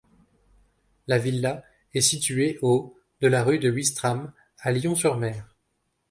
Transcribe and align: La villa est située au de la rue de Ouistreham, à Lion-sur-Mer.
La 1.05 1.19
villa 1.19 1.63
est 1.93 2.01
située 2.01 2.57
au 2.63 2.97
de 3.21 3.27
la 3.27 3.43
rue 3.43 3.59
de 3.59 3.69
Ouistreham, 3.69 4.33
à 4.57 4.71
Lion-sur-Mer. 4.71 5.53